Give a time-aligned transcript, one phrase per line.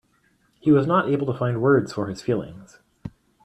[0.59, 2.79] He was not able to find words for his feelings.